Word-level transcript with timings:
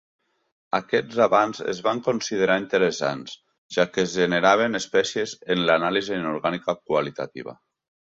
Aquests 0.75 1.17
abans 1.25 1.59
es 1.73 1.81
van 1.87 1.99
considerar 2.07 2.55
interessants 2.63 3.35
ja 3.75 3.85
que 3.97 4.05
es 4.05 4.15
generaven 4.21 4.79
espècies 4.81 5.35
en 5.57 5.63
l'anàlisi 5.69 6.15
inorgànica 6.17 6.77
qualitativa. 6.91 7.55